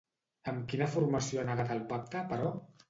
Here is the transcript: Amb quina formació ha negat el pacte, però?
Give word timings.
Amb 0.51 0.63
quina 0.71 0.87
formació 0.95 1.43
ha 1.43 1.47
negat 1.53 1.77
el 1.79 1.87
pacte, 1.95 2.27
però? 2.35 2.53